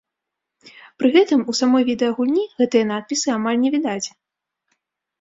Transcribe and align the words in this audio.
Пры 1.01 1.11
гэтым 1.17 1.39
у 1.53 1.55
самой 1.59 1.83
відэагульні 1.91 2.49
гэтыя 2.65 2.89
надпісы 2.95 3.27
амаль 3.37 3.63
не 3.63 3.69
відаць. 3.79 4.05